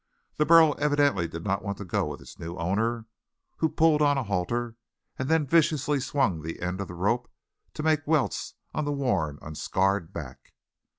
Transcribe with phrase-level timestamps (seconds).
[0.37, 3.05] The burro evidently did not want to go with its new owner,
[3.57, 4.75] who pulled on a halter
[5.19, 7.29] and then viciously swung the end of the rope
[7.75, 10.55] to make welts on the worn and scarred back.